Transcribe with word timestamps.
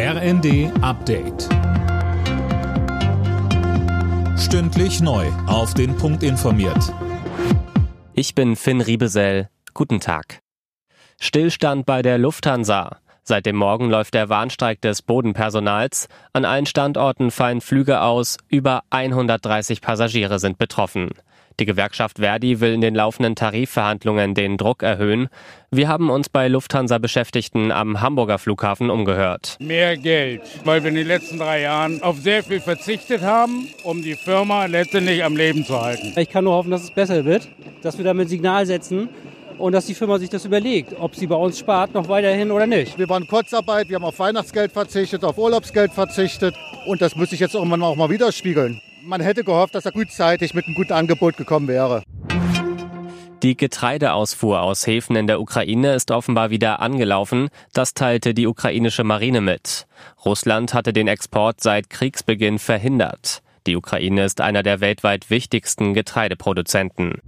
RND 0.00 0.70
Update. 0.80 1.48
Stündlich 4.38 5.00
neu. 5.00 5.26
Auf 5.48 5.74
den 5.74 5.96
Punkt 5.96 6.22
informiert. 6.22 6.94
Ich 8.12 8.36
bin 8.36 8.54
Finn 8.54 8.80
Riebesell. 8.80 9.48
Guten 9.74 9.98
Tag. 9.98 10.38
Stillstand 11.18 11.84
bei 11.84 12.02
der 12.02 12.16
Lufthansa. 12.16 12.98
Seit 13.24 13.44
dem 13.44 13.56
Morgen 13.56 13.90
läuft 13.90 14.14
der 14.14 14.28
Warnstreik 14.28 14.80
des 14.80 15.02
Bodenpersonals. 15.02 16.06
An 16.32 16.44
allen 16.44 16.66
Standorten 16.66 17.32
fallen 17.32 17.60
Flüge 17.60 18.00
aus. 18.00 18.36
Über 18.46 18.84
130 18.90 19.80
Passagiere 19.80 20.38
sind 20.38 20.58
betroffen. 20.58 21.10
Die 21.60 21.66
Gewerkschaft 21.66 22.18
Verdi 22.18 22.60
will 22.60 22.72
in 22.72 22.80
den 22.80 22.94
laufenden 22.94 23.34
Tarifverhandlungen 23.34 24.34
den 24.34 24.58
Druck 24.58 24.84
erhöhen. 24.84 25.28
Wir 25.72 25.88
haben 25.88 26.08
uns 26.08 26.28
bei 26.28 26.46
Lufthansa-Beschäftigten 26.46 27.72
am 27.72 28.00
Hamburger 28.00 28.38
Flughafen 28.38 28.90
umgehört. 28.90 29.56
Mehr 29.58 29.96
Geld, 29.96 30.42
weil 30.64 30.84
wir 30.84 30.90
in 30.90 30.94
den 30.94 31.08
letzten 31.08 31.38
drei 31.38 31.62
Jahren 31.62 32.00
auf 32.00 32.18
sehr 32.18 32.44
viel 32.44 32.60
verzichtet 32.60 33.22
haben, 33.22 33.66
um 33.82 34.02
die 34.02 34.14
Firma 34.14 34.66
letztendlich 34.66 35.24
am 35.24 35.36
Leben 35.36 35.64
zu 35.64 35.80
halten. 35.80 36.12
Ich 36.16 36.30
kann 36.30 36.44
nur 36.44 36.54
hoffen, 36.54 36.70
dass 36.70 36.84
es 36.84 36.94
besser 36.94 37.24
wird, 37.24 37.48
dass 37.82 37.98
wir 37.98 38.04
damit 38.04 38.28
Signal 38.28 38.64
setzen 38.64 39.08
und 39.58 39.72
dass 39.72 39.86
die 39.86 39.94
Firma 39.94 40.20
sich 40.20 40.30
das 40.30 40.44
überlegt, 40.44 40.94
ob 41.00 41.16
sie 41.16 41.26
bei 41.26 41.34
uns 41.34 41.58
spart, 41.58 41.92
noch 41.92 42.08
weiterhin 42.08 42.52
oder 42.52 42.68
nicht. 42.68 42.96
Wir 42.98 43.08
waren 43.08 43.26
Kurzarbeit, 43.26 43.88
wir 43.88 43.96
haben 43.96 44.04
auf 44.04 44.20
Weihnachtsgeld 44.20 44.70
verzichtet, 44.70 45.24
auf 45.24 45.36
Urlaubsgeld 45.36 45.92
verzichtet 45.92 46.54
und 46.86 47.02
das 47.02 47.16
muss 47.16 47.30
sich 47.30 47.40
jetzt 47.40 47.54
irgendwann 47.54 47.82
auch 47.82 47.96
mal 47.96 48.10
widerspiegeln. 48.10 48.80
Man 49.08 49.22
hätte 49.22 49.42
gehofft, 49.42 49.74
dass 49.74 49.86
er 49.86 49.92
gutzeitig 49.92 50.52
mit 50.52 50.66
einem 50.66 50.74
guten 50.74 50.92
Angebot 50.92 51.38
gekommen 51.38 51.66
wäre. 51.66 52.02
Die 53.42 53.56
Getreideausfuhr 53.56 54.60
aus 54.60 54.86
Häfen 54.86 55.16
in 55.16 55.26
der 55.26 55.40
Ukraine 55.40 55.94
ist 55.94 56.10
offenbar 56.10 56.50
wieder 56.50 56.80
angelaufen, 56.80 57.48
das 57.72 57.94
teilte 57.94 58.34
die 58.34 58.46
ukrainische 58.46 59.04
Marine 59.04 59.40
mit. 59.40 59.86
Russland 60.26 60.74
hatte 60.74 60.92
den 60.92 61.08
Export 61.08 61.62
seit 61.62 61.88
Kriegsbeginn 61.88 62.58
verhindert. 62.58 63.40
Die 63.66 63.76
Ukraine 63.76 64.26
ist 64.26 64.42
einer 64.42 64.62
der 64.62 64.80
weltweit 64.80 65.30
wichtigsten 65.30 65.94
Getreideproduzenten. 65.94 67.22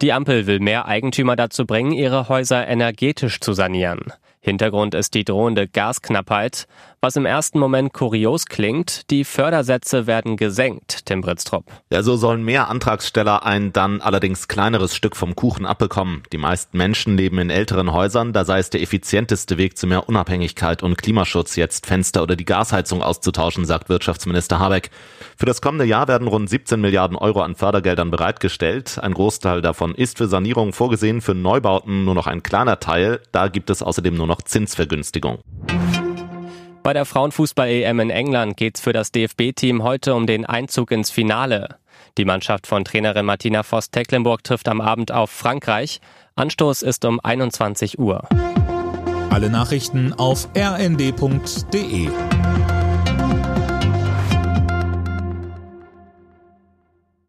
Die 0.00 0.12
Ampel 0.12 0.46
will 0.46 0.60
mehr 0.60 0.86
Eigentümer 0.86 1.34
dazu 1.34 1.66
bringen, 1.66 1.90
ihre 1.90 2.28
Häuser 2.28 2.68
energetisch 2.68 3.40
zu 3.40 3.52
sanieren. 3.52 4.12
Hintergrund 4.46 4.94
ist 4.94 5.14
die 5.14 5.24
drohende 5.24 5.66
Gasknappheit. 5.66 6.68
Was 7.06 7.14
im 7.14 7.24
ersten 7.24 7.60
Moment 7.60 7.92
kurios 7.92 8.46
klingt, 8.46 9.08
die 9.10 9.22
Fördersätze 9.22 10.08
werden 10.08 10.36
gesenkt, 10.36 11.06
Tim 11.06 11.20
Britztrup. 11.20 11.64
Ja, 11.92 12.02
so 12.02 12.16
sollen 12.16 12.42
mehr 12.42 12.68
Antragsteller 12.68 13.46
ein 13.46 13.72
dann 13.72 14.00
allerdings 14.00 14.48
kleineres 14.48 14.96
Stück 14.96 15.14
vom 15.14 15.36
Kuchen 15.36 15.66
abbekommen. 15.66 16.24
Die 16.32 16.38
meisten 16.38 16.76
Menschen 16.76 17.16
leben 17.16 17.38
in 17.38 17.48
älteren 17.48 17.92
Häusern, 17.92 18.32
da 18.32 18.44
sei 18.44 18.58
es 18.58 18.70
der 18.70 18.82
effizienteste 18.82 19.56
Weg 19.56 19.78
zu 19.78 19.86
mehr 19.86 20.08
Unabhängigkeit 20.08 20.82
und 20.82 20.98
Klimaschutz, 20.98 21.54
jetzt 21.54 21.86
Fenster 21.86 22.24
oder 22.24 22.34
die 22.34 22.44
Gasheizung 22.44 23.02
auszutauschen, 23.02 23.66
sagt 23.66 23.88
Wirtschaftsminister 23.88 24.58
Habeck. 24.58 24.90
Für 25.36 25.46
das 25.46 25.62
kommende 25.62 25.84
Jahr 25.84 26.08
werden 26.08 26.26
rund 26.26 26.50
17 26.50 26.80
Milliarden 26.80 27.16
Euro 27.16 27.42
an 27.42 27.54
Fördergeldern 27.54 28.10
bereitgestellt. 28.10 28.98
Ein 29.00 29.14
Großteil 29.14 29.62
davon 29.62 29.94
ist 29.94 30.18
für 30.18 30.26
Sanierung 30.26 30.72
vorgesehen, 30.72 31.20
für 31.20 31.36
Neubauten 31.36 32.04
nur 32.04 32.16
noch 32.16 32.26
ein 32.26 32.42
kleiner 32.42 32.80
Teil. 32.80 33.20
Da 33.30 33.46
gibt 33.46 33.70
es 33.70 33.80
außerdem 33.80 34.16
nur 34.16 34.26
noch 34.26 34.36
noch 34.36 34.42
Zinsvergünstigung. 34.42 35.38
Bei 36.86 36.92
der 36.92 37.04
Frauenfußball-EM 37.04 37.98
in 37.98 38.10
England 38.10 38.56
geht 38.56 38.76
es 38.76 38.80
für 38.80 38.92
das 38.92 39.10
DFB-Team 39.10 39.82
heute 39.82 40.14
um 40.14 40.28
den 40.28 40.46
Einzug 40.46 40.92
ins 40.92 41.10
Finale. 41.10 41.78
Die 42.16 42.24
Mannschaft 42.24 42.68
von 42.68 42.84
Trainerin 42.84 43.26
Martina 43.26 43.64
Voss-Tecklenburg 43.64 44.44
trifft 44.44 44.68
am 44.68 44.80
Abend 44.80 45.10
auf 45.10 45.28
Frankreich. 45.32 46.00
Anstoß 46.36 46.82
ist 46.82 47.04
um 47.04 47.18
21 47.18 47.98
Uhr. 47.98 48.28
Alle 49.30 49.50
Nachrichten 49.50 50.12
auf 50.12 50.48
rnd.de 50.56 52.08